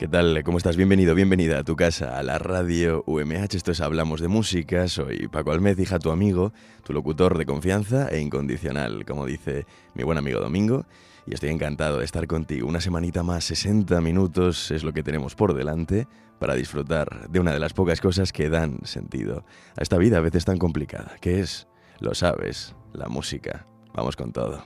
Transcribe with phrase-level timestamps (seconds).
[0.00, 0.42] ¿Qué tal?
[0.44, 0.78] ¿Cómo estás?
[0.78, 3.54] Bienvenido, bienvenida a tu casa, a la radio UMH.
[3.54, 4.88] Esto es Hablamos de Música.
[4.88, 10.02] Soy Paco Almez, hija tu amigo, tu locutor de confianza e incondicional, como dice mi
[10.02, 10.86] buen amigo Domingo.
[11.26, 12.66] Y estoy encantado de estar contigo.
[12.66, 16.08] Una semanita más, 60 minutos es lo que tenemos por delante
[16.38, 19.44] para disfrutar de una de las pocas cosas que dan sentido
[19.76, 23.66] a esta vida a veces tan complicada, que es, lo sabes, la música.
[23.92, 24.64] Vamos con todo.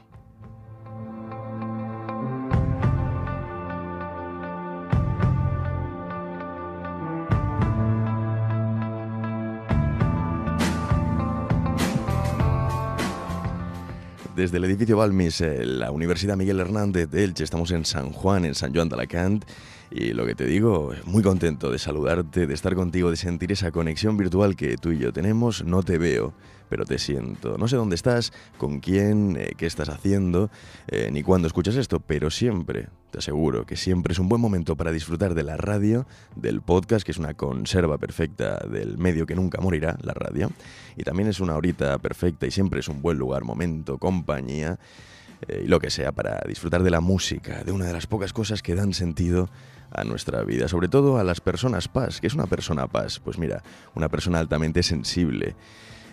[14.34, 17.44] Desde el edificio Balmis, eh, la Universidad Miguel Hernández de Elche.
[17.44, 19.44] Estamos en San Juan, en San Juan de Alacant.
[19.90, 23.70] Y lo que te digo, muy contento de saludarte, de estar contigo, de sentir esa
[23.70, 25.64] conexión virtual que tú y yo tenemos.
[25.64, 26.34] No te veo,
[26.68, 27.56] pero te siento.
[27.58, 30.50] No sé dónde estás, con quién, eh, qué estás haciendo,
[30.88, 34.74] eh, ni cuándo escuchas esto, pero siempre, te aseguro que siempre es un buen momento
[34.74, 39.36] para disfrutar de la radio, del podcast, que es una conserva perfecta del medio que
[39.36, 40.50] nunca morirá, la radio.
[40.96, 44.80] Y también es una horita perfecta y siempre es un buen lugar, momento, compañía.
[45.46, 48.32] Eh, y lo que sea para disfrutar de la música, de una de las pocas
[48.32, 49.48] cosas que dan sentido
[49.92, 52.20] a nuestra vida, sobre todo a las personas paz.
[52.20, 53.20] ¿Qué es una persona paz?
[53.20, 53.62] Pues mira,
[53.94, 55.54] una persona altamente sensible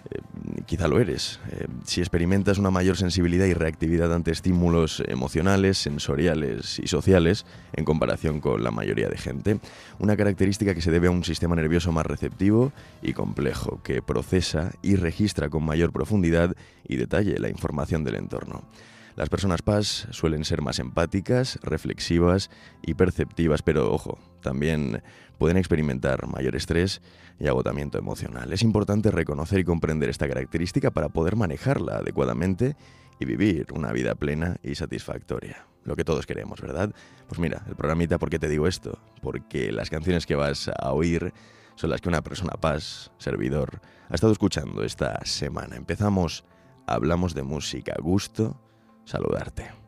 [0.10, 0.20] eh,
[0.66, 1.40] quizá lo eres.
[1.52, 7.86] Eh, si experimentas una mayor sensibilidad y reactividad ante estímulos emocionales, sensoriales y sociales en
[7.86, 9.60] comparación con la mayoría de gente,
[10.00, 14.72] una característica que se debe a un sistema nervioso más receptivo y complejo, que procesa
[14.82, 16.56] y registra con mayor profundidad
[16.88, 18.64] y detalle la información del entorno.
[19.16, 22.50] Las personas PAS suelen ser más empáticas, reflexivas
[22.82, 25.02] y perceptivas, pero ojo, también
[25.38, 27.02] pueden experimentar mayor estrés
[27.40, 28.54] y agotamiento emocional.
[28.54, 32.76] Es importante reconocer y comprender esta característica para poder manejarla adecuadamente
[33.20, 35.66] y vivir una vida plena y satisfactoria.
[35.84, 36.94] Lo que todos queremos, ¿verdad?
[37.28, 39.00] Pues mira, el programita, ¿por qué te digo esto?
[39.22, 41.34] Porque las canciones que vas a oír
[41.76, 45.76] son las que una persona paz, servidor, ha estado escuchando esta semana.
[45.76, 46.46] Empezamos,
[46.86, 48.62] hablamos de música, gusto,
[49.06, 49.81] saludarte.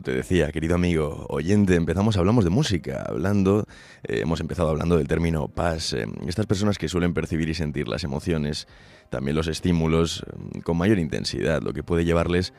[0.00, 3.66] Te decía, querido amigo oyente, empezamos, hablamos de música, hablando,
[4.04, 5.92] eh, hemos empezado hablando del término paz.
[5.92, 8.66] Eh, estas personas que suelen percibir y sentir las emociones,
[9.10, 12.54] también los estímulos, mm, con mayor intensidad, lo que puede llevarles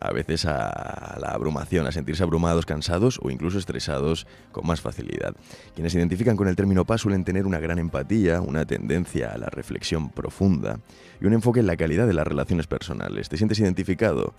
[0.00, 5.34] a veces a la abrumación, a sentirse abrumados, cansados o incluso estresados con más facilidad.
[5.74, 9.38] Quienes se identifican con el término paz suelen tener una gran empatía, una tendencia a
[9.38, 10.80] la reflexión profunda
[11.20, 13.28] y un enfoque en la calidad de las relaciones personales.
[13.28, 14.34] ¿Te sientes identificado?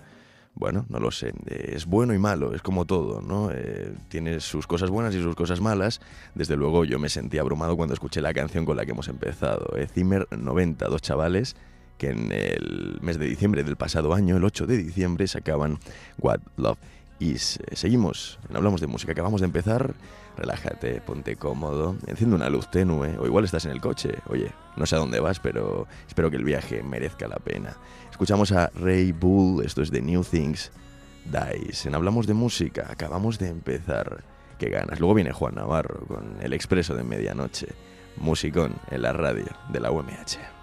[0.59, 1.29] Bueno, no lo sé.
[1.47, 3.49] Eh, es bueno y malo, es como todo, ¿no?
[3.49, 6.01] Eh, tiene sus cosas buenas y sus cosas malas.
[6.35, 9.75] Desde luego yo me sentí abrumado cuando escuché la canción con la que hemos empezado.
[9.77, 11.55] Eh, Zimmer 90, dos chavales
[11.97, 15.79] que en el mes de diciembre del pasado año, el 8 de diciembre, sacaban
[16.17, 16.77] What Love
[17.19, 17.59] Is.
[17.67, 19.93] Eh, seguimos, hablamos de música, acabamos de empezar.
[20.37, 24.15] Relájate, ponte cómodo, enciende una luz tenue, o igual estás en el coche.
[24.27, 27.75] Oye, no sé a dónde vas, pero espero que el viaje merezca la pena.
[28.19, 30.73] Escuchamos a Ray Bull, esto es de New Things
[31.23, 31.87] Dice.
[31.87, 34.25] En Hablamos de música, acabamos de empezar.
[34.57, 34.99] Qué ganas.
[34.99, 37.69] Luego viene Juan Navarro con el expreso de medianoche.
[38.17, 40.58] Musicón en la radio de la UMH.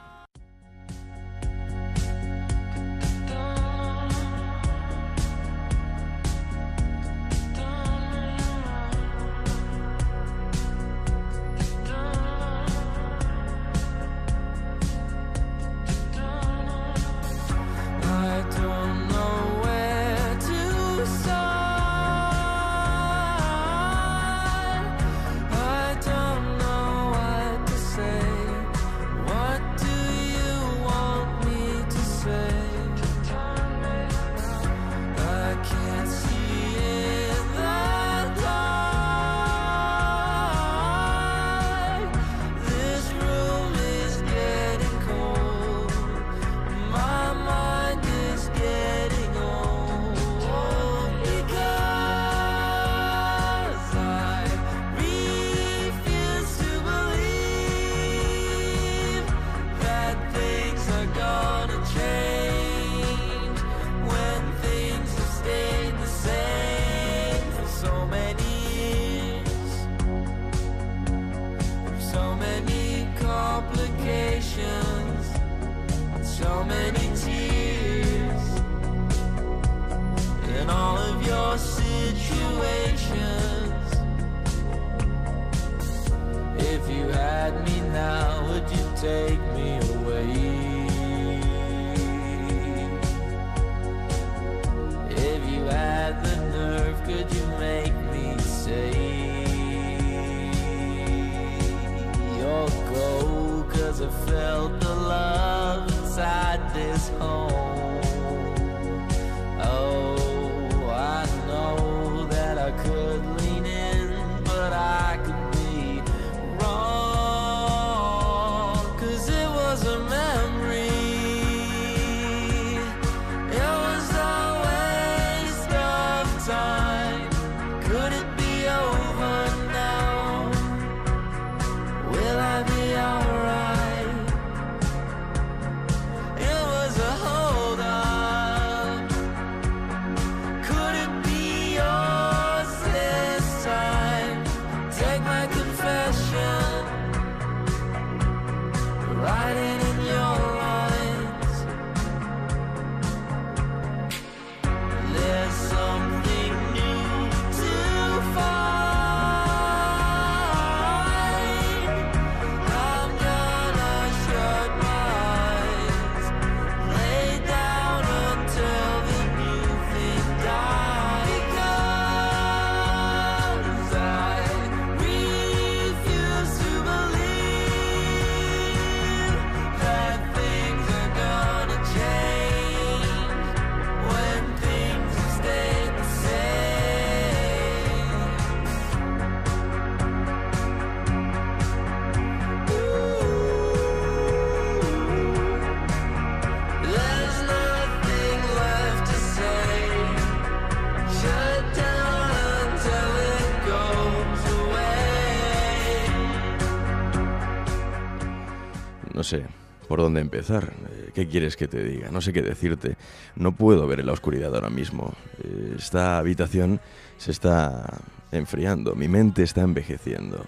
[209.88, 210.72] Por dónde empezar.
[210.90, 212.10] Eh, ¿Qué quieres que te diga?
[212.10, 212.96] No sé qué decirte.
[213.34, 215.12] No puedo ver en la oscuridad ahora mismo.
[215.42, 216.80] Eh, esta habitación
[217.18, 218.00] se está
[218.32, 218.94] enfriando.
[218.94, 220.46] Mi mente está envejeciendo.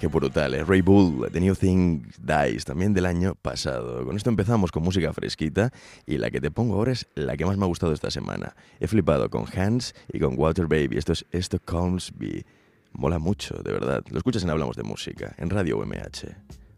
[0.00, 0.64] Qué brutal, ¿eh?
[0.64, 4.02] Ray Bull, The New Thing Dies, también del año pasado.
[4.06, 5.72] Con esto empezamos con música fresquita
[6.06, 8.56] y la que te pongo ahora es la que más me ha gustado esta semana.
[8.80, 10.96] He flipado con Hans y con Water Baby.
[10.96, 12.46] Esto es Esto Colmsby.
[12.92, 14.02] Mola mucho, de verdad.
[14.10, 16.34] Lo escuchas en Hablamos de Música, en Radio UMH.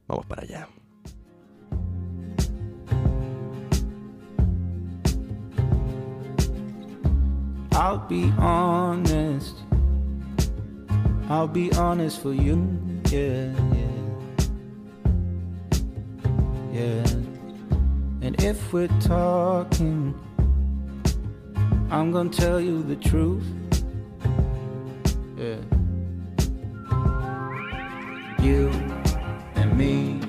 [0.09, 0.69] Vamos para allá.
[7.73, 9.57] I'll be honest.
[11.29, 14.09] I'll be honest for you yeah, yeah,
[16.73, 17.05] yeah.
[18.23, 20.15] And if we're talking,
[21.91, 23.45] I'm gonna tell you the truth.
[25.37, 25.61] Yeah.
[28.41, 28.71] You
[29.57, 30.21] and me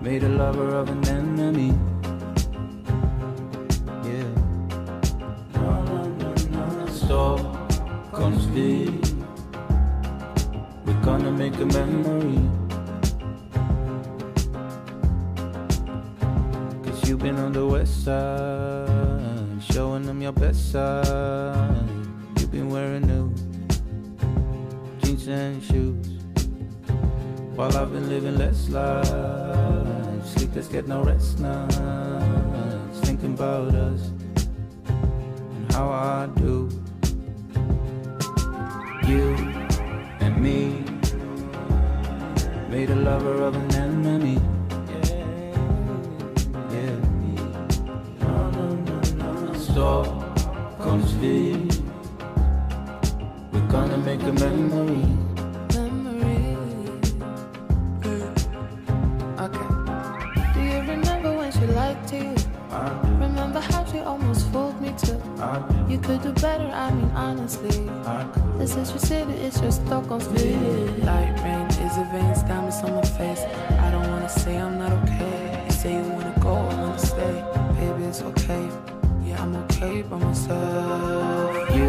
[0.00, 1.74] made a lover of an enemy.
[11.40, 12.38] Make a memory.
[16.84, 21.88] Cause you've been on the west side, showing them your best side.
[22.38, 23.32] You've been wearing new
[25.00, 26.08] jeans and shoes.
[27.56, 29.06] While I've been living less life,
[30.26, 34.10] sleepless, get no rest nights, thinking about us
[35.54, 36.69] and how I do.
[42.80, 44.38] Made a lover of an enemy.
[46.72, 46.96] Yeah.
[49.52, 50.06] Stop,
[50.78, 51.74] comes speed.
[53.52, 55.04] We're gonna make a memory.
[55.74, 56.56] Memory.
[59.44, 59.68] Okay.
[60.54, 62.34] Do you remember when she lied to you?
[63.26, 64.69] Remember how she almost fooled?
[65.88, 67.88] You could do better, I mean honestly.
[68.58, 70.58] This is your city, it's your Stockholm speed.
[71.02, 73.40] Light rain is a veins, diamonds on my face.
[73.84, 75.64] I don't wanna say I'm not okay.
[75.64, 77.42] You say you wanna go, I wanna stay.
[77.78, 78.68] Baby, it's okay.
[79.24, 81.74] Yeah, I'm okay by myself.
[81.74, 81.88] You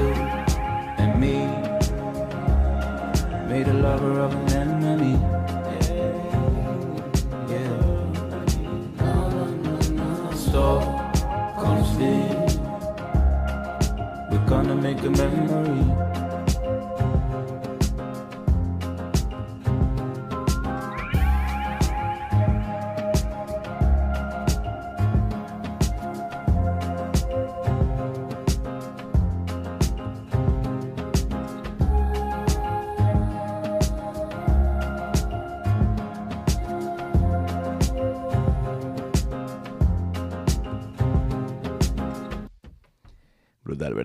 [1.02, 1.46] and me
[3.50, 5.20] made a lover of an enemy.
[7.52, 7.78] Yeah.
[9.00, 10.32] No, no, no, no.
[10.36, 10.91] Stop,
[15.04, 16.31] a memory.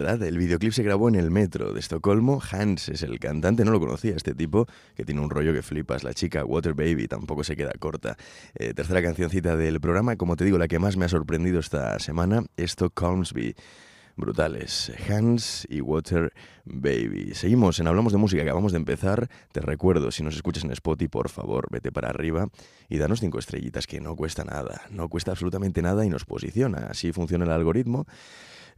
[0.07, 2.41] El videoclip se grabó en el metro de Estocolmo.
[2.53, 6.05] Hans es el cantante, no lo conocía este tipo, que tiene un rollo que flipas.
[6.05, 8.17] La chica Water Baby tampoco se queda corta.
[8.55, 11.99] Eh, tercera cancioncita del programa, como te digo, la que más me ha sorprendido esta
[11.99, 13.57] semana, esto Colmsby
[14.17, 14.93] brutales.
[15.11, 16.33] Hans y Water
[16.65, 17.35] Baby.
[17.35, 19.29] Seguimos en Hablamos de Música, acabamos de empezar.
[19.51, 22.49] Te recuerdo, si nos escuchas en Spotify, por favor, vete para arriba
[22.89, 24.83] y danos cinco estrellitas, que no cuesta nada.
[24.91, 26.87] No cuesta absolutamente nada y nos posiciona.
[26.91, 28.07] Así funciona el algoritmo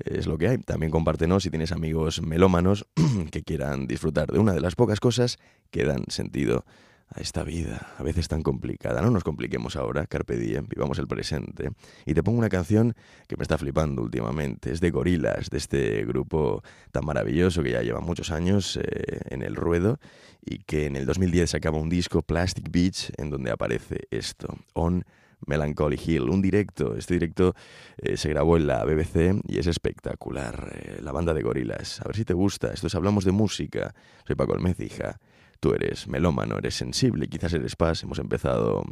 [0.04, 0.58] es lo que hay.
[0.58, 2.86] También compártenos si tienes amigos melómanos
[3.30, 5.38] que quieran disfrutar de una de las pocas cosas
[5.70, 6.64] que dan sentido
[7.10, 9.00] a esta vida, a veces tan complicada.
[9.00, 11.70] No nos compliquemos ahora, Carpe Diem, vivamos el presente.
[12.04, 12.94] Y te pongo una canción
[13.26, 14.72] que me está flipando últimamente.
[14.72, 16.62] Es de Gorilas, de este grupo
[16.92, 19.98] tan maravilloso que ya lleva muchos años eh, en el ruedo
[20.44, 25.04] y que en el 2010 sacaba un disco, Plastic Beach, en donde aparece esto, On
[25.46, 26.96] Melancholy Hill, un directo.
[26.96, 27.54] Este directo
[27.96, 30.72] eh, se grabó en la BBC y es espectacular.
[30.74, 32.00] Eh, la banda de gorilas.
[32.00, 32.72] A ver si te gusta.
[32.72, 33.94] Esto es Hablamos de Música.
[34.26, 35.18] Soy Paco Almez, hija.
[35.60, 38.02] Tú eres melómano, eres sensible, quizás eres paz.
[38.04, 38.84] Hemos empezado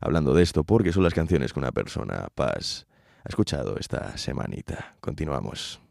[0.00, 2.86] hablando de esto porque son las canciones que una persona paz
[3.24, 4.96] ha escuchado esta semanita.
[5.00, 5.89] Continuamos.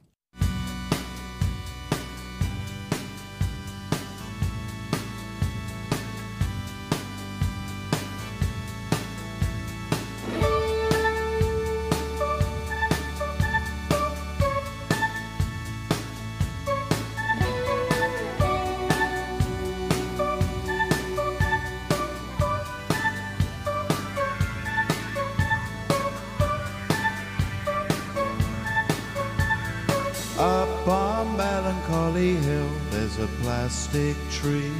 [33.42, 34.72] Plastic tree.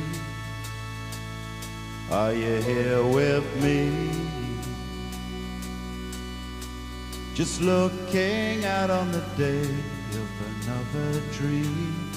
[2.12, 4.12] Are you here with me?
[7.34, 12.10] Just looking out on the day of another dream.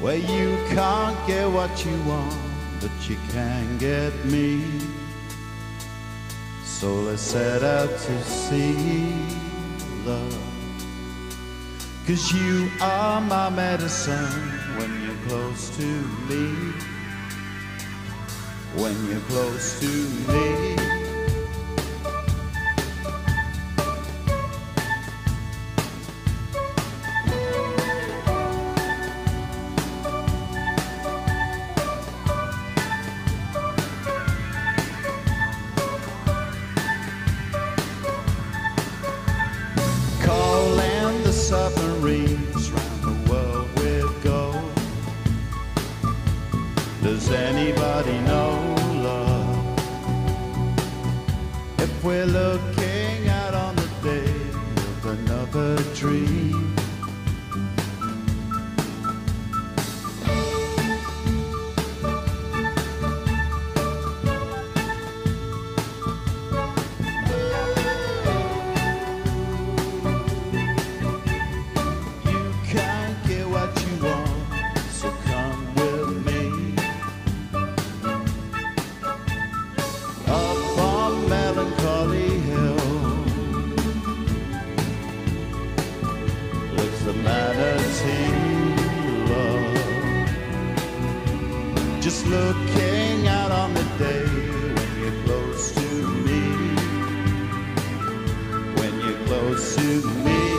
[0.00, 2.36] where you can't get what you want,
[2.80, 4.62] but you can get me.
[6.64, 9.14] So let's set out to see
[10.04, 10.55] love.
[12.06, 14.48] Cause you are my medicine
[14.78, 16.72] when you're close to me.
[18.80, 20.85] When you're close to me.
[87.22, 88.30] Manatee
[89.30, 89.76] love.
[92.00, 94.24] Just looking out on the day
[94.76, 95.88] when you're close to
[96.26, 96.44] me.
[98.80, 100.55] When you're close to me.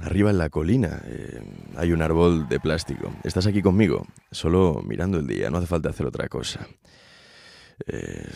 [0.00, 1.40] Arriba, en la colina, eh,
[1.76, 3.12] hay un árbol de plástico.
[3.24, 4.06] ¿Estás aquí conmigo?
[4.30, 6.66] Solo mirando el día, no hace falta hacer otra cosa.
[7.86, 8.26] Eh,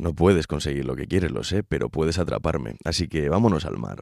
[0.00, 2.76] no puedes conseguir lo que quieres, lo sé, pero puedes atraparme.
[2.84, 4.00] Así que vámonos al mar,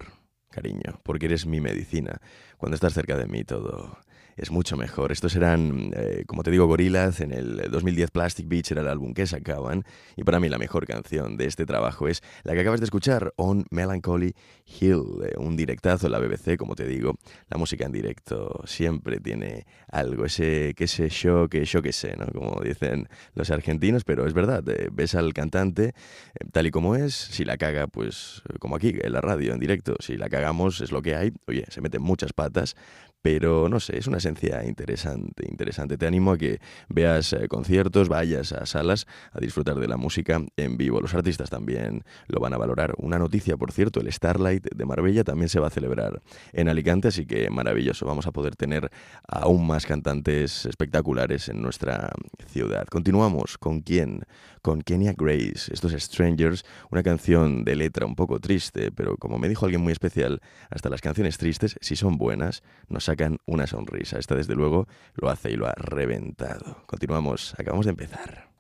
[0.51, 2.21] cariño, porque eres mi medicina.
[2.59, 3.99] Cuando estás cerca de mí todo
[4.37, 5.13] es mucho mejor.
[5.13, 7.21] Estos eran, eh, como te digo, Gorillaz.
[7.21, 9.85] En el 2010 Plastic Beach era el álbum que sacaban.
[10.17, 13.33] Y para mí la mejor canción de este trabajo es la que acabas de escuchar,
[13.37, 14.35] On Melancholy
[14.81, 15.03] Hill.
[15.25, 17.19] eh, un directazo en la BBC, como te digo.
[17.49, 20.25] La música en directo siempre tiene algo.
[20.25, 22.27] Ese, que ese show, que yo que sé, ¿no?
[22.27, 24.05] Como dicen los argentinos.
[24.05, 27.15] Pero es verdad, eh, ves al cantante eh, tal y como es.
[27.15, 29.97] Si la caga, pues como aquí, en la radio, en directo.
[30.01, 31.33] Si la cagamos, es lo que hay.
[31.47, 32.77] Oye, se meten muchas patas.
[33.23, 35.97] Pero no sé, es una esencia interesante, interesante.
[35.97, 40.43] Te animo a que veas eh, conciertos, vayas a salas a disfrutar de la música
[40.57, 41.01] en vivo.
[41.01, 42.95] Los artistas también lo van a valorar.
[42.99, 46.21] Una noticia, por cierto, el Starlight de Marbella también se va a celebrar
[46.53, 48.07] en Alicante, así que maravilloso.
[48.07, 48.91] Vamos a poder tener
[49.29, 52.11] aún más cantantes espectaculares en nuestra
[52.49, 52.87] ciudad.
[52.89, 53.57] Continuamos.
[53.57, 54.25] ¿Con quién?
[54.63, 55.73] Con Kenya Grace.
[55.73, 59.93] Estos Strangers, una canción de letra un poco triste, pero como me dijo alguien muy
[59.93, 64.19] especial, hasta las canciones tristes, si son buenas, nos sacan una sonrisa.
[64.19, 66.83] Esta, desde luego, lo hace y lo ha reventado.
[66.87, 68.53] Continuamos, acabamos de empezar.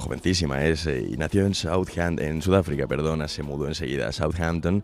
[0.00, 4.82] Jovencísima es, eh, y nació en Southampton, en Sudáfrica, perdona, se mudó enseguida a Southampton,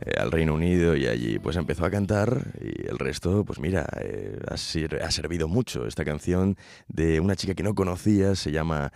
[0.00, 3.86] eh, al Reino Unido, y allí pues empezó a cantar, y el resto, pues mira,
[4.00, 6.56] eh, ha, servido mucho esta canción
[6.88, 8.92] de una chica que no conocías, se llama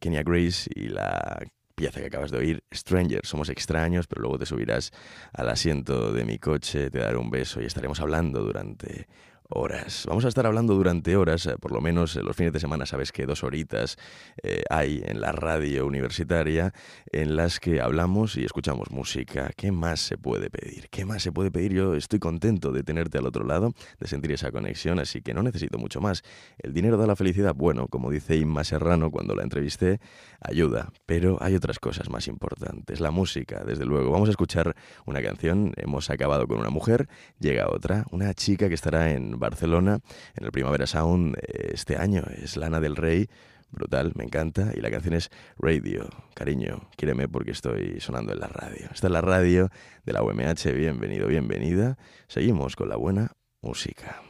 [0.00, 1.42] Kenya Grace, y la
[1.74, 4.92] pieza que acabas de oír, Stranger, somos extraños, pero luego te subirás
[5.32, 9.06] al asiento de mi coche, te daré un beso y estaremos hablando durante
[9.54, 10.04] horas.
[10.08, 12.86] Vamos a estar hablando durante horas, eh, por lo menos eh, los fines de semana,
[12.86, 13.96] sabes que dos horitas
[14.42, 16.72] eh, hay en la radio universitaria
[17.10, 19.50] en las que hablamos y escuchamos música.
[19.56, 20.88] ¿Qué más se puede pedir?
[20.90, 21.72] ¿Qué más se puede pedir?
[21.72, 25.42] Yo estoy contento de tenerte al otro lado, de sentir esa conexión, así que no
[25.42, 26.22] necesito mucho más.
[26.58, 27.54] El dinero da la felicidad.
[27.54, 30.00] Bueno, como dice Inma Serrano cuando la entrevisté,
[30.40, 33.00] ayuda, pero hay otras cosas más importantes.
[33.00, 34.10] La música, desde luego.
[34.10, 34.74] Vamos a escuchar
[35.06, 35.72] una canción.
[35.76, 39.98] Hemos acabado con una mujer, llega otra, una chica que estará en Barcelona
[40.34, 42.22] en el Primavera Sound eh, este año.
[42.42, 43.28] Es Lana del Rey.
[43.70, 44.72] Brutal, me encanta.
[44.74, 46.08] Y la canción es Radio.
[46.34, 48.88] Cariño, quíreme porque estoy sonando en la radio.
[48.92, 49.68] Esta es la radio
[50.04, 50.72] de la UMH.
[50.74, 51.98] Bienvenido, bienvenida.
[52.28, 54.22] Seguimos con la buena música.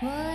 [0.00, 0.29] What?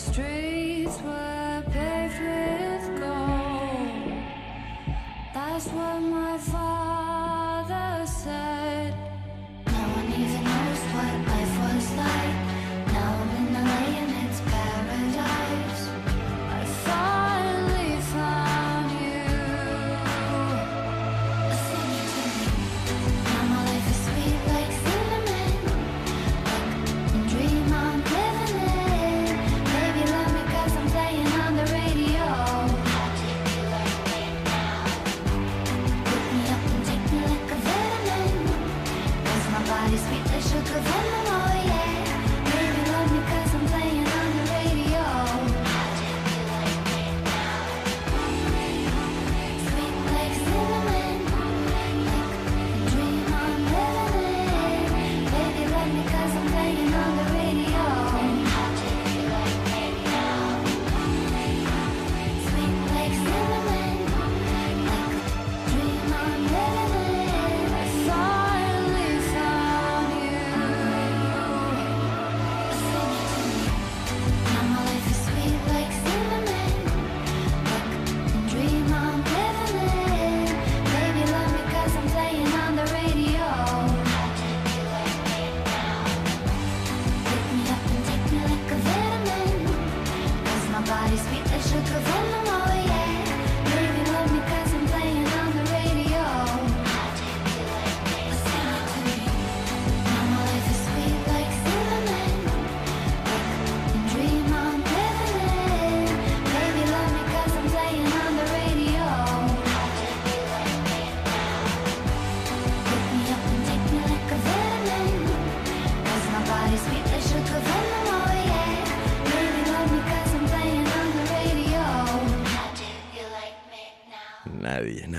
[0.00, 4.12] Streets were paved with gold.
[5.34, 6.99] That's what my father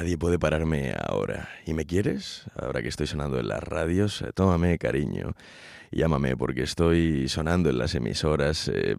[0.01, 1.47] nadie, puede pararme ahora.
[1.65, 2.45] ¿Y me quieres?
[2.55, 5.35] Ahora que estoy sonando en las radios, eh, tómame cariño.
[5.91, 8.67] Llámame porque estoy sonando en las emisoras.
[8.73, 8.95] eh,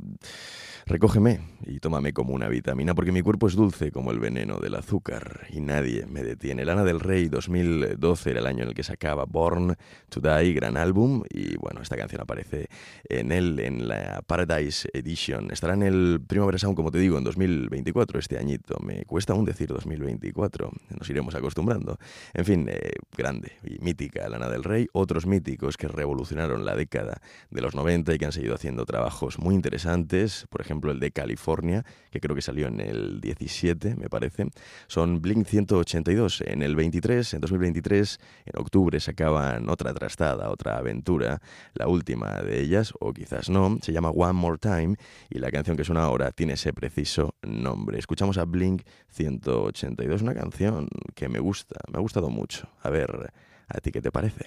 [0.85, 4.75] Recógeme y tómame como una vitamina, porque mi cuerpo es dulce como el veneno del
[4.75, 6.65] azúcar y nadie me detiene.
[6.65, 9.77] Lana del Rey 2012 era el año en el que sacaba Born
[10.09, 12.67] to Die, gran álbum, y bueno, esta canción aparece
[13.09, 15.53] en él, en la Paradise Edition.
[15.53, 18.77] Estará en el Primavera Sound, como te digo, en 2024, este añito.
[18.81, 21.97] Me cuesta aún decir 2024, nos iremos acostumbrando.
[22.35, 27.21] En fin, eh, grande y mítica Lana del Rey, otros míticos que revolucionaron la década
[27.51, 31.11] de los 90 y que han seguido haciendo trabajos muy interesantes, por ejemplo el de
[31.11, 34.47] California, que creo que salió en el 17, me parece,
[34.87, 36.43] son Blink 182.
[36.47, 41.41] En el 23, en 2023, en octubre sacaban otra trastada, otra aventura,
[41.75, 44.97] la última de ellas, o quizás no, se llama One More Time
[45.31, 47.99] y la canción que suena ahora tiene ese preciso nombre.
[47.99, 52.69] Escuchamos a Blink 182, una canción que me gusta, me ha gustado mucho.
[52.83, 53.33] A ver,
[53.69, 54.47] ¿a ti qué te parece?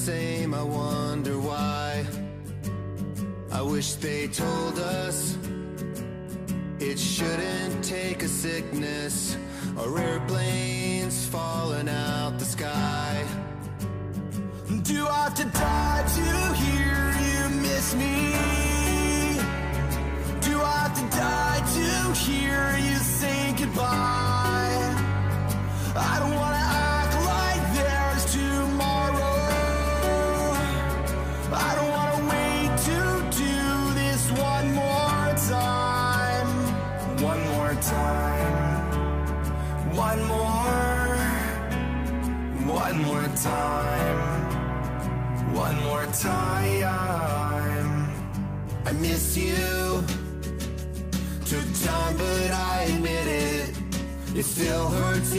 [0.00, 2.06] Same, I wonder why.
[3.52, 5.36] I wish they told us
[6.78, 9.36] it shouldn't take a sickness
[9.76, 13.26] or airplanes falling out the sky.
[14.84, 15.99] Do I have to die
[49.30, 50.04] miss you.
[51.46, 53.76] Took time, but I admit it.
[54.34, 55.34] It still hurts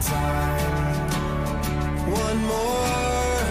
[0.00, 1.10] time.
[2.10, 3.44] One more,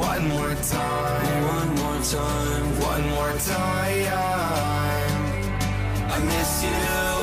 [0.01, 1.43] One more time.
[1.57, 2.65] one more time.
[2.91, 5.13] One more time.
[6.11, 7.18] I miss you.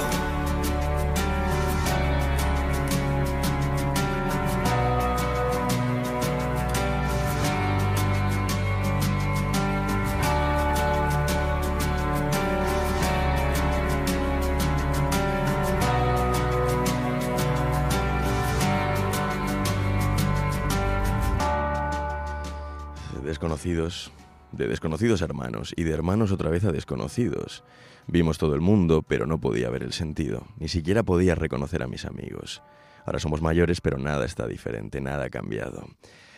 [23.46, 24.10] Desconocidos,
[24.50, 27.62] de desconocidos hermanos y de hermanos otra vez a desconocidos.
[28.08, 30.48] Vimos todo el mundo, pero no podía ver el sentido.
[30.58, 32.60] Ni siquiera podía reconocer a mis amigos.
[33.04, 35.86] Ahora somos mayores, pero nada está diferente, nada ha cambiado.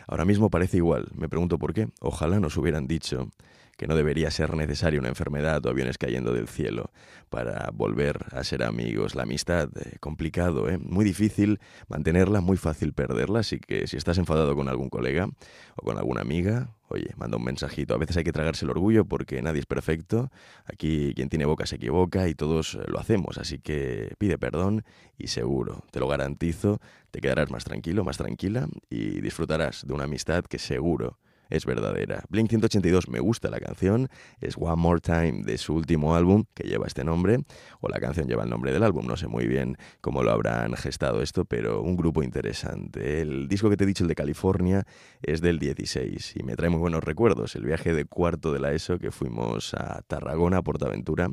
[0.06, 1.08] Ahora mismo parece igual.
[1.14, 1.88] Me pregunto por qué.
[2.00, 3.30] Ojalá nos hubieran dicho
[3.78, 6.90] que no debería ser necesaria una enfermedad o aviones cayendo del cielo
[7.30, 9.14] para volver a ser amigos.
[9.14, 10.76] La amistad, eh, complicado, ¿eh?
[10.76, 15.30] muy difícil mantenerla, muy fácil perderla, así que si estás enfadado con algún colega
[15.76, 17.94] o con alguna amiga, oye, manda un mensajito.
[17.94, 20.30] A veces hay que tragarse el orgullo porque nadie es perfecto.
[20.66, 23.38] Aquí quien tiene boca se equivoca y todos eh, lo hacemos.
[23.38, 24.84] Así que pide perdón
[25.16, 30.04] y seguro, te lo garantizo, te quedarás más tranquilo, más tranquila y disfrutarás de una
[30.04, 32.24] amistad que seguro es verdadera.
[32.28, 34.08] Blink 182 me gusta la canción,
[34.40, 37.38] es One More Time de su último álbum que lleva este nombre,
[37.80, 40.74] o la canción lleva el nombre del álbum, no sé muy bien cómo lo habrán
[40.74, 43.20] gestado esto, pero un grupo interesante.
[43.20, 44.84] El disco que te he dicho, el de California,
[45.22, 47.56] es del 16 y me trae muy buenos recuerdos.
[47.56, 51.28] El viaje de cuarto de la ESO que fuimos a Tarragona, a Portaventura.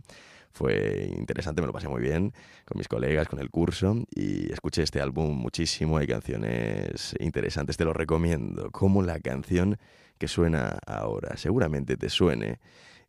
[0.56, 2.32] Fue interesante, me lo pasé muy bien
[2.63, 5.98] con mis colegas, con el curso y escuché este álbum muchísimo.
[5.98, 8.72] Hay canciones interesantes, te lo recomiendo.
[8.72, 9.78] Como la canción
[10.18, 11.36] que suena ahora.
[11.36, 12.60] Seguramente te suene.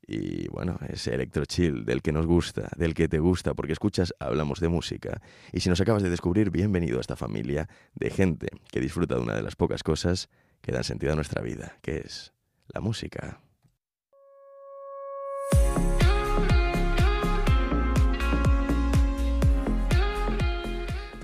[0.09, 4.13] Y bueno, ese electro chill del que nos gusta, del que te gusta, porque escuchas,
[4.19, 5.23] hablamos de música.
[5.53, 9.21] Y si nos acabas de descubrir, bienvenido a esta familia de gente que disfruta de
[9.21, 10.31] una de las pocas cosas
[10.63, 12.33] que dan sentido a nuestra vida, que es
[12.75, 13.41] la música.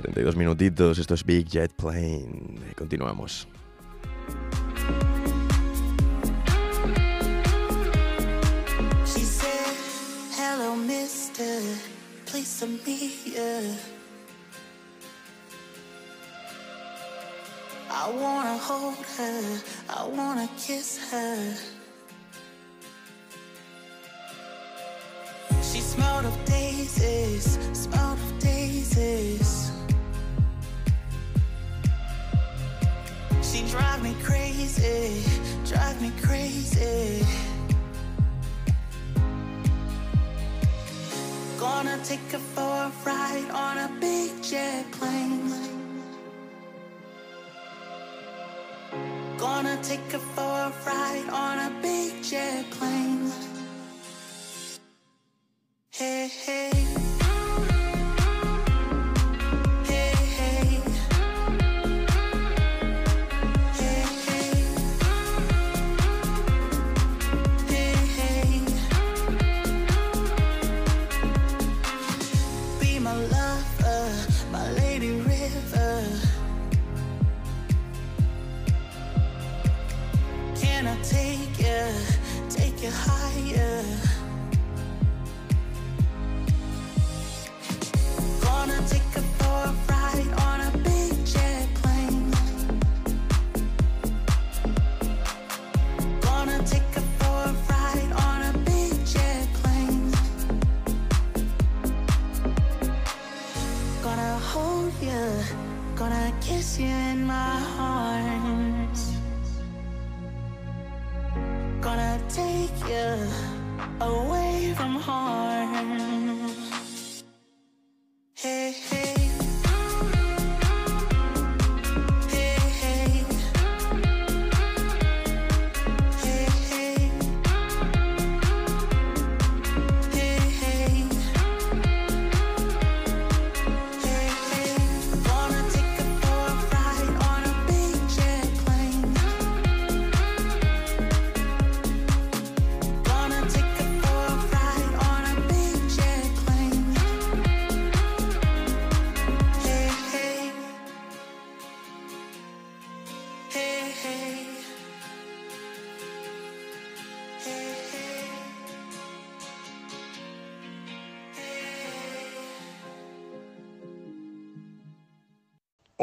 [0.03, 2.59] 32 minutitos, esto es Big Jet Plane.
[2.77, 3.47] Continuamos.
[9.07, 9.77] She said,
[10.37, 11.61] Hello, mister.
[12.27, 13.37] Please to meet.
[17.89, 19.61] I wanna hold her.
[19.89, 21.55] I wanna kiss her.
[25.63, 27.59] She smelled of daisies.
[27.73, 28.12] Smelled
[33.73, 35.25] drive me crazy.
[35.65, 37.25] Drive me crazy.
[41.59, 45.51] Gonna take her for a ride on a big jet plane.
[49.39, 53.33] Gonna take her for a ride on a big jet plane.
[55.91, 56.71] Hey, hey.
[56.71, 57.12] Hey,
[80.83, 81.85] Can I take you,
[82.51, 83.85] take you higher?
[88.41, 92.33] Gonna take her for a ride on a big jet plane.
[96.21, 100.11] Gonna take her for a ride on a big jet plane.
[104.03, 105.31] Gonna hold you,
[105.95, 108.22] gonna kiss you in my arms.
[114.01, 115.52] away from home.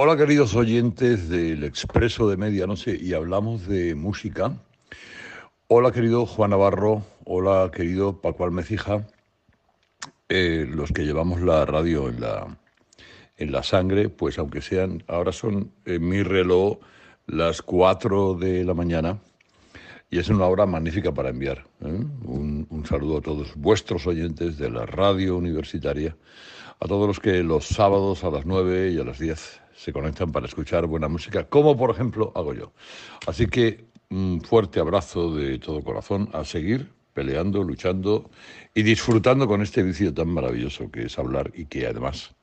[0.02, 4.54] Hola queridos oyentes del Expreso de Medianoche y hablamos de música.
[5.68, 9.06] Hola querido Juan Navarro, hola querido Paco Almecija,
[10.30, 12.47] Eh, los que llevamos la radio en la,
[13.36, 16.78] en la sangre, pues aunque sean, ahora son en mi reloj
[17.28, 19.20] las 4 de la mañana
[20.10, 21.66] y es una hora magnífica para enviar.
[21.82, 22.06] ¿eh?
[22.24, 26.16] Un, un saludo a todos vuestros oyentes de la radio universitaria,
[26.80, 30.34] a todos los que los sábados a las 9 y a las 10 se conectan
[30.34, 32.74] para escuchar buena música, como por ejemplo hago yo.
[33.26, 38.30] Así que un fuerte abrazo de todo corazón a seguir peleando, luchando
[38.74, 42.36] y disfrutando con este vicio tan maravilloso que es hablar y que además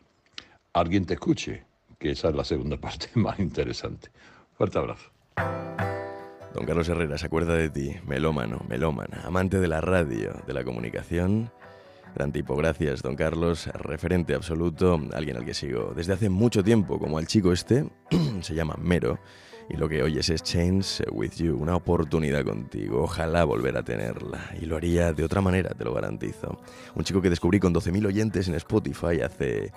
[0.72, 1.64] alguien te escuche,
[1.98, 4.08] que esa es la segunda parte más interesante.
[4.54, 5.10] Fuerte abrazo.
[6.54, 10.64] Don Carlos Herrera se acuerda de ti, melómano, melómana, amante de la radio, de la
[10.64, 11.50] comunicación.
[12.16, 16.98] Gran tipo, gracias, don Carlos, referente absoluto, alguien al que sigo desde hace mucho tiempo,
[16.98, 17.90] como al chico este,
[18.40, 19.18] se llama Mero,
[19.68, 24.50] y lo que oyes es Change With You, una oportunidad contigo, ojalá volver a tenerla,
[24.58, 26.58] y lo haría de otra manera, te lo garantizo.
[26.94, 29.70] Un chico que descubrí con 12.000 oyentes en Spotify hace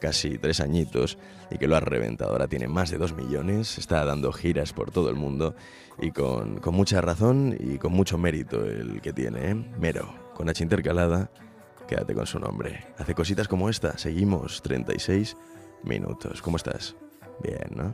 [0.00, 1.18] casi tres añitos
[1.50, 2.32] y que lo ha reventado.
[2.32, 5.54] Ahora tiene más de dos millones, está dando giras por todo el mundo
[6.00, 9.50] y con, con mucha razón y con mucho mérito el que tiene.
[9.50, 9.54] ¿eh?
[9.78, 11.30] Mero, con H intercalada,
[11.92, 12.86] quédate con su nombre.
[12.96, 15.36] Hace cositas como esta, seguimos 36
[15.82, 16.40] minutos.
[16.40, 16.96] ¿Cómo estás?
[17.42, 17.92] Bien, ¿no?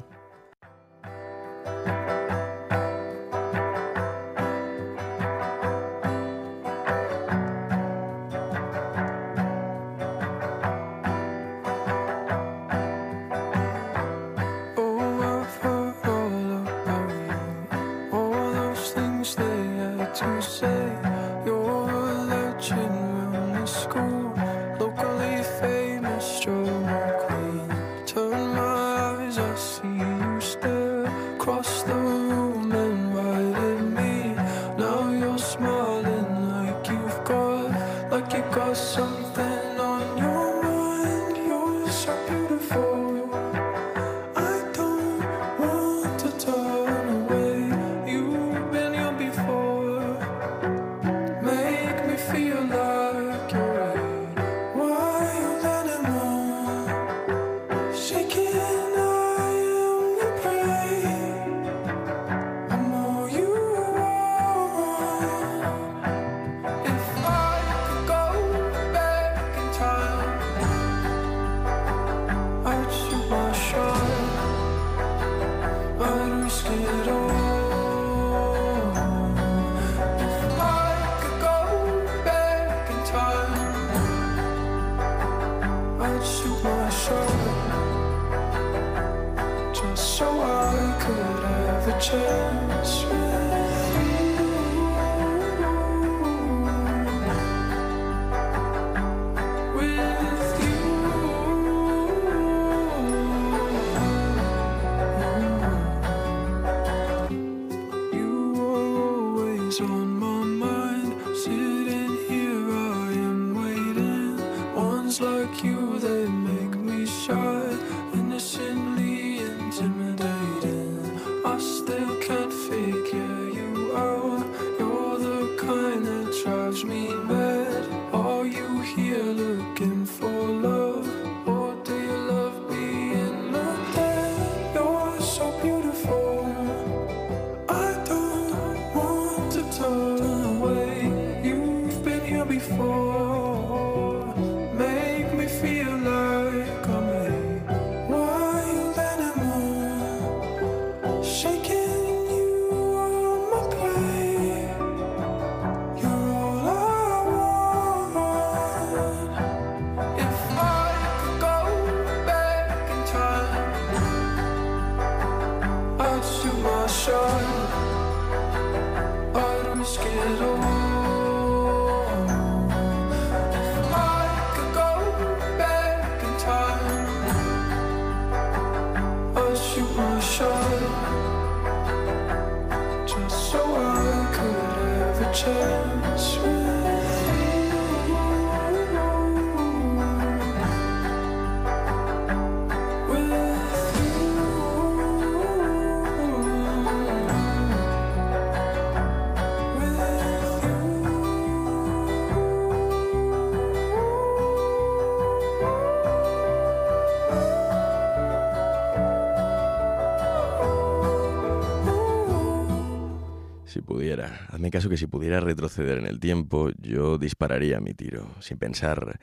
[214.59, 219.21] Hazme caso que si pudiera retroceder en el tiempo, yo dispararía mi tiro, sin pensar,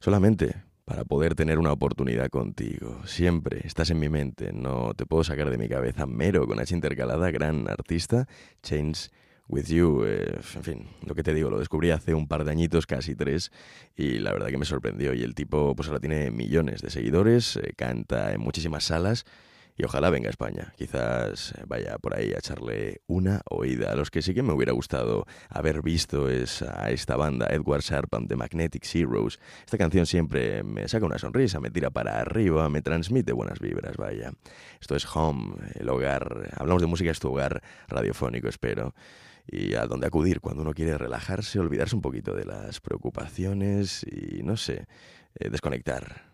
[0.00, 3.02] solamente para poder tener una oportunidad contigo.
[3.04, 6.06] Siempre estás en mi mente, no te puedo sacar de mi cabeza.
[6.06, 8.26] Mero, con H intercalada, gran artista,
[8.62, 9.10] Change
[9.46, 12.52] With You, eh, en fin, lo que te digo, lo descubrí hace un par de
[12.52, 13.52] añitos, casi tres,
[13.94, 15.12] y la verdad que me sorprendió.
[15.12, 19.26] Y el tipo, pues ahora tiene millones de seguidores, eh, canta en muchísimas salas
[19.78, 20.74] y ojalá venga a España.
[20.76, 23.92] Quizás vaya por ahí a echarle una oída.
[23.92, 27.82] A los que sí que me hubiera gustado haber visto es a esta banda, Edward
[27.82, 29.38] Sharpam de Magnetic Heroes.
[29.64, 33.96] Esta canción siempre me saca una sonrisa, me tira para arriba, me transmite buenas vibras,
[33.96, 34.32] vaya.
[34.80, 36.50] Esto es Home, el hogar.
[36.56, 38.94] Hablamos de música, es tu hogar radiofónico, espero
[39.50, 44.42] y a dónde acudir cuando uno quiere relajarse, olvidarse un poquito de las preocupaciones y,
[44.42, 44.86] no sé,
[45.36, 46.28] eh, desconectar.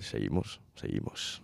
[0.00, 1.43] Seguimos, seguimos.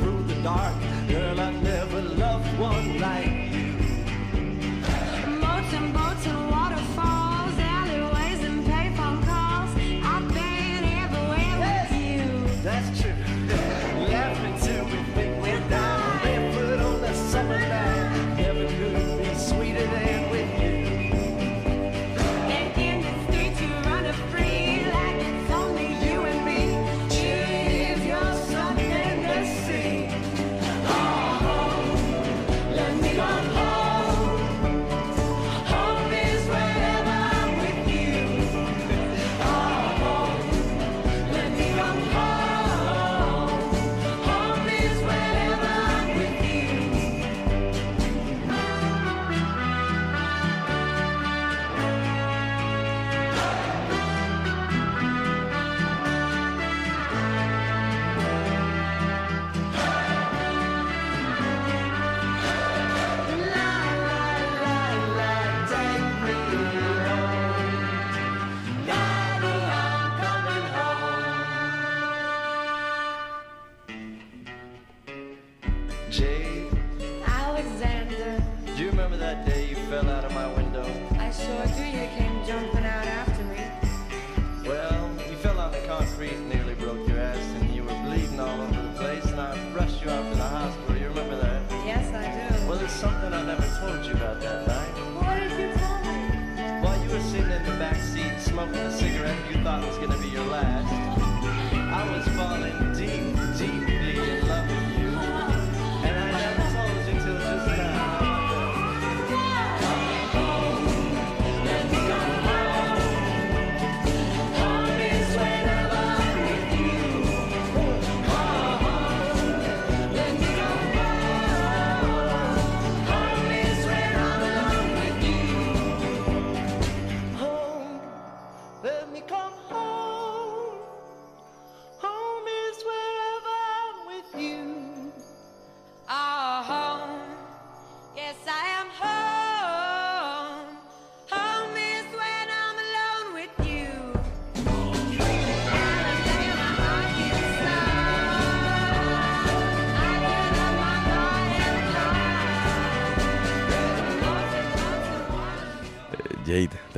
[0.00, 0.74] through the dark.
[1.08, 1.51] Girl, I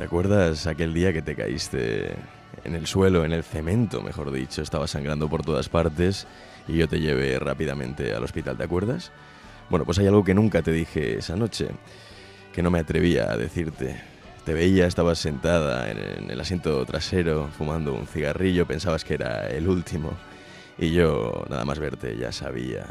[0.05, 2.15] acuerdas aquel día que te caíste
[2.63, 4.61] en el suelo, en el cemento, mejor dicho?
[4.61, 6.27] Estaba sangrando por todas partes
[6.67, 9.11] y yo te llevé rápidamente al hospital, ¿te acuerdas?
[9.69, 11.69] Bueno, pues hay algo que nunca te dije esa noche,
[12.53, 14.01] que no me atrevía a decirte.
[14.45, 19.67] Te veía, estabas sentada en, el asiento trasero, fumando un cigarrillo, pensabas que era el
[19.67, 20.13] último.
[20.77, 22.85] Y yo, nada más verte, ya sabía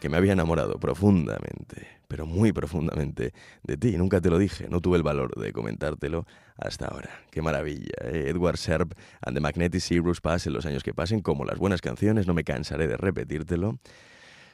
[0.00, 3.32] que me había enamorado profundamente, pero muy profundamente,
[3.62, 3.96] de ti.
[3.96, 6.26] Nunca te lo dije, no tuve el valor de comentártelo
[6.56, 7.10] hasta ahora.
[7.30, 8.24] Qué maravilla, ¿eh?
[8.28, 12.26] Edward Serb and the Magnetic Heroes pasen los años que pasen, como las buenas canciones,
[12.26, 13.78] no me cansaré de repetírtelo.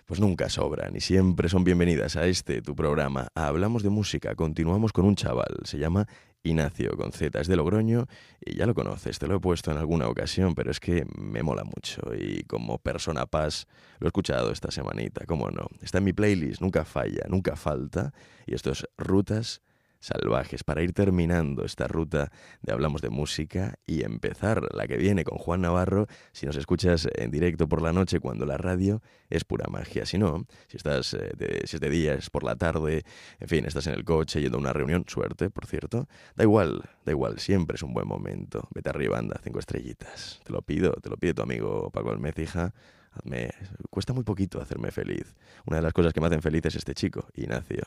[0.05, 3.29] Pues nunca sobran y siempre son bienvenidas a este, tu programa.
[3.35, 6.07] Hablamos de música, continuamos con un chaval, se llama
[6.47, 8.07] Ignacio con Z, es de Logroño
[8.41, 11.43] y ya lo conoces, te lo he puesto en alguna ocasión, pero es que me
[11.43, 13.67] mola mucho y como persona paz
[13.99, 15.69] lo he escuchado esta semanita, cómo no.
[15.83, 18.13] Está en mi playlist, nunca falla, nunca falta
[18.47, 19.63] y esto es Rutas
[20.07, 22.31] Salvajes para ir terminando esta ruta
[22.63, 27.09] de Hablamos de Música y empezar la que viene con Juan Navarro, si nos escuchas
[27.17, 31.13] en directo por la noche cuando la radio es pura magia, si no, si estás
[31.15, 33.03] eh, de, si es de día, es por la tarde,
[33.41, 36.89] en fin, estás en el coche yendo a una reunión, suerte, por cierto, da igual,
[37.05, 38.69] da igual, siempre es un buen momento.
[38.73, 40.41] Vete arriba, anda, cinco estrellitas.
[40.45, 42.73] Te lo pido, te lo pide tu amigo Paco Almecija.
[43.11, 43.51] Hazme,
[43.91, 45.35] cuesta muy poquito hacerme feliz.
[45.65, 47.83] Una de las cosas que me hacen feliz es este chico, Ignacio.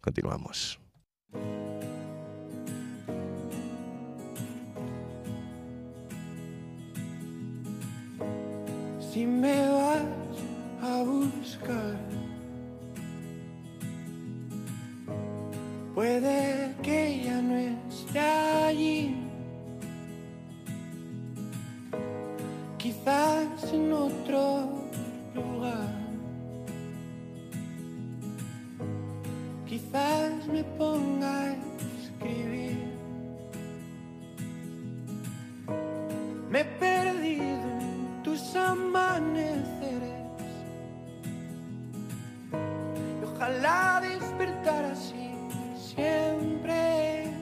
[0.00, 0.83] Continuamos.
[9.14, 10.02] Si me vas
[10.82, 11.94] a buscar,
[15.94, 19.14] puede que ya no esté allí.
[22.76, 24.82] Quizás en otro
[25.32, 25.94] lugar.
[29.64, 31.56] Quizás me ponga a
[32.02, 32.78] escribir.
[36.50, 36.64] Me
[38.56, 39.64] amaneceres.
[43.20, 45.34] Y ojalá despertar así
[45.94, 47.32] siempre.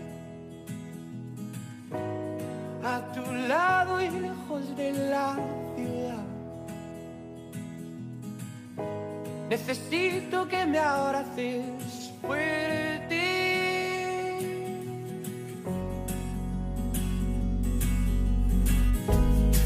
[2.85, 5.37] A tu lado y lejos de la
[5.77, 6.25] ciudad.
[9.49, 12.83] Necesito que me abraces fuerte.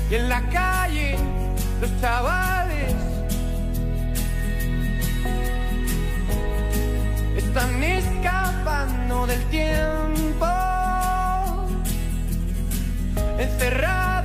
[0.09, 0.76] Y en la calle,
[1.81, 2.95] los chavales.
[7.37, 10.47] Están escapando del tiempo,
[13.39, 14.16] encerrado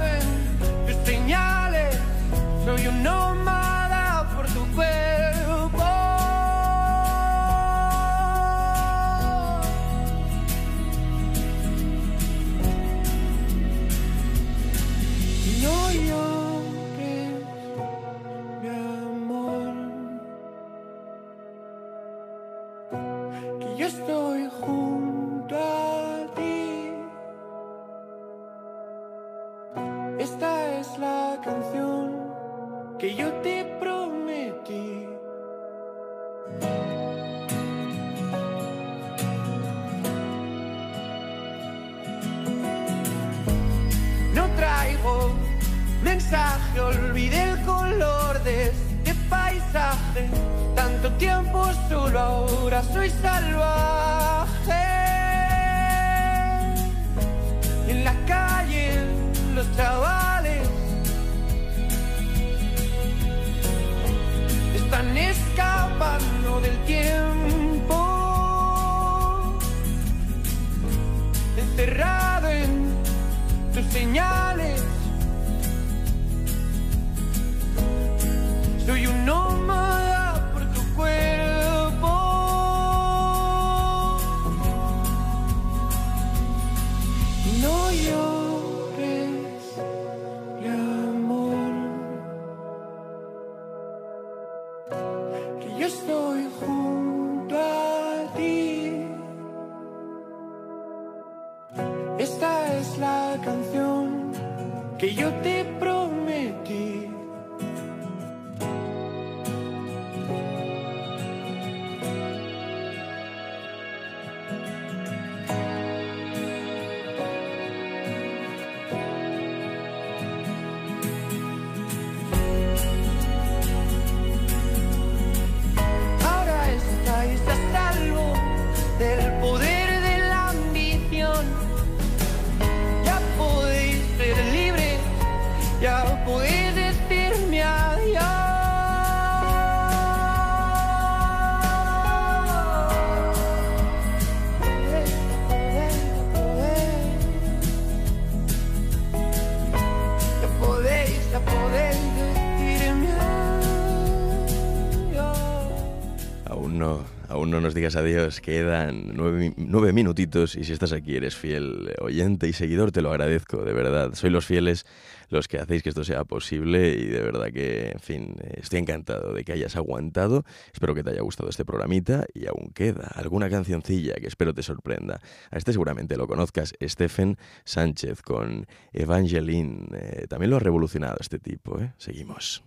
[157.61, 162.47] no nos digas adiós, quedan nueve, nueve minutitos y si estás aquí eres fiel oyente
[162.47, 164.15] y seguidor, te lo agradezco, de verdad.
[164.15, 164.87] Soy los fieles
[165.29, 169.33] los que hacéis que esto sea posible y de verdad que, en fin, estoy encantado
[169.33, 170.43] de que hayas aguantado.
[170.73, 174.63] Espero que te haya gustado este programita y aún queda alguna cancioncilla que espero te
[174.63, 175.21] sorprenda.
[175.51, 179.87] A este seguramente lo conozcas, Stephen Sánchez con Evangeline.
[179.93, 181.93] Eh, también lo ha revolucionado este tipo, ¿eh?
[181.97, 182.63] Seguimos.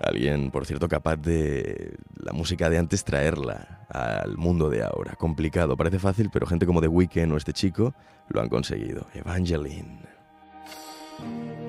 [0.00, 5.14] Alguien, por cierto, capaz de la música de antes traerla al mundo de ahora.
[5.16, 7.94] Complicado, parece fácil, pero gente como The Weeknd o este chico
[8.28, 9.06] lo han conseguido.
[9.14, 10.00] Evangeline.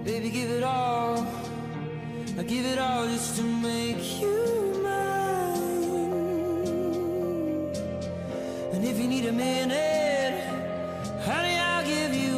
[0.05, 1.25] Baby, give it all.
[2.39, 5.59] I give it all just to make you mine.
[8.73, 10.41] And if you need a minute,
[11.25, 12.30] honey, I'll give you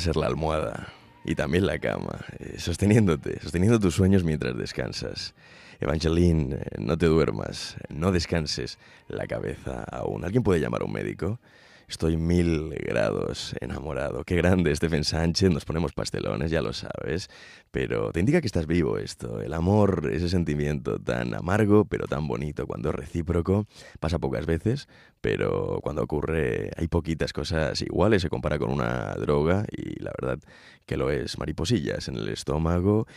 [0.00, 0.92] ser la almohada
[1.24, 5.34] y también la cama, eh, sosteniéndote, sosteniendo tus sueños mientras descansas.
[5.80, 8.78] Evangeline, eh, no te duermas, no descanses
[9.08, 10.24] la cabeza aún.
[10.24, 11.38] ¿Alguien puede llamar a un médico?
[11.90, 14.22] Estoy mil grados enamorado.
[14.22, 15.50] Qué grande, Stephen Sánchez.
[15.50, 17.28] Nos ponemos pastelones, ya lo sabes.
[17.72, 19.40] Pero te indica que estás vivo esto.
[19.40, 23.66] El amor, ese sentimiento tan amargo, pero tan bonito cuando es recíproco,
[23.98, 24.86] pasa pocas veces,
[25.20, 28.22] pero cuando ocurre hay poquitas cosas iguales.
[28.22, 30.38] Se compara con una droga y la verdad
[30.86, 31.38] que lo es.
[31.38, 33.08] Mariposillas en el estómago.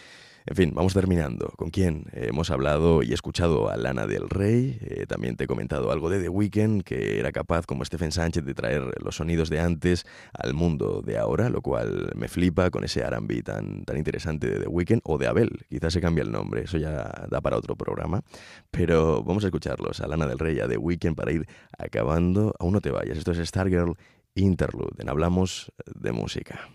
[0.46, 1.54] En fin, vamos terminando.
[1.56, 2.06] ¿Con quién?
[2.12, 4.78] Hemos hablado y escuchado a Lana del Rey.
[4.82, 8.44] eh, también te he comentado algo de The Weeknd, que era capaz, como Stephen Sánchez,
[8.44, 12.84] de traer los sonidos de antes al mundo de ahora, lo cual me flipa con
[12.84, 15.66] ese R&B tan, tan interesante de The Weeknd o de Abel.
[15.70, 18.22] Quizás se cambie el nombre, eso ya da para otro programa.
[18.70, 22.54] Pero vamos a escucharlos, a Lana del Rey, a The Weeknd, para ir acabando.
[22.60, 23.18] Aún no te vayas.
[23.18, 23.96] Esto es Stargirl
[24.36, 25.02] Interlude.
[25.02, 26.70] En Hablamos de Música.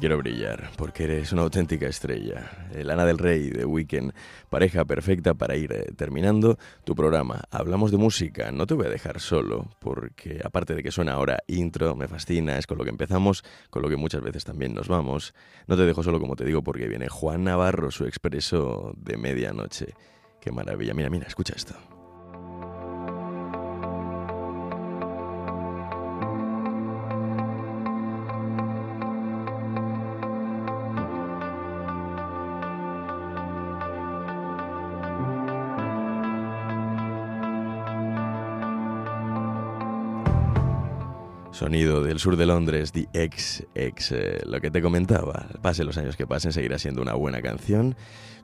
[0.00, 2.68] Quiero brillar, porque eres una auténtica estrella.
[2.74, 4.14] El Ana del Rey de Weekend,
[4.48, 7.42] pareja perfecta para ir eh, terminando tu programa.
[7.50, 11.40] Hablamos de música, no te voy a dejar solo, porque aparte de que suena ahora
[11.48, 14.88] intro, me fascina, es con lo que empezamos, con lo que muchas veces también nos
[14.88, 15.34] vamos.
[15.66, 19.94] No te dejo solo, como te digo, porque viene Juan Navarro, su expreso de medianoche.
[20.40, 21.74] Qué maravilla, mira, mira, escucha esto.
[41.60, 45.46] Sonido del sur de Londres, The X, X, eh, lo que te comentaba.
[45.60, 47.96] Pase los años que pasen, seguirá siendo una buena canción.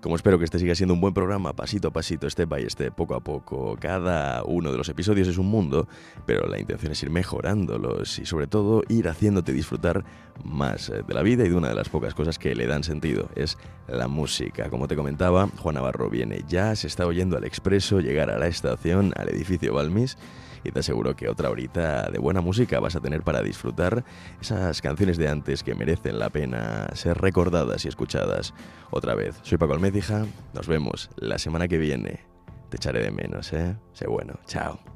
[0.03, 2.95] Como espero que este siga siendo un buen programa, pasito a pasito, step by step,
[2.95, 3.79] poco a poco.
[3.81, 5.89] Cada uno de los episodios es un mundo,
[6.27, 10.05] pero la intención es ir mejorándolos y sobre todo ir haciéndote disfrutar
[10.45, 12.85] más eh, de la vida y de una de las pocas cosas que le dan
[12.85, 13.57] sentido, es
[13.89, 14.69] la música.
[14.69, 18.47] Como te comentaba, Juan Navarro viene ya, se está oyendo al expreso llegar a la
[18.47, 20.19] estación, al edificio Balmis
[20.67, 24.05] y te aseguro que otra horita de buena música vas a tener para disfrutar
[24.41, 28.55] esas canciones de antes que merecen la pena ser recordadas y escuchadas.
[28.91, 32.21] Otra vez, soy Paco Almécija, nos vemos la semana que viene.
[32.71, 33.77] Te echaré de menos, ¿eh?
[33.93, 34.96] Sé bueno, chao.